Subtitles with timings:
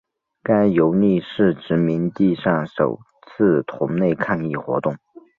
[0.41, 4.97] 该游利是殖民地上首次同类抗议活动。